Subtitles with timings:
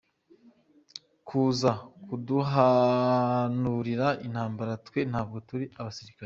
[1.27, 1.71] Kuza
[2.05, 6.19] kuduhanurira intambara twe ntabwo turi abasirikari.